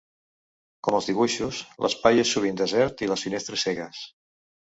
Com 0.85 0.95
als 0.99 1.09
dibuixos, 1.09 1.59
l'espai 1.85 2.23
és 2.23 2.33
sovint 2.37 2.57
desert 2.61 3.03
i 3.05 3.09
les 3.11 3.27
finestres 3.29 3.67
cegues. 3.67 4.01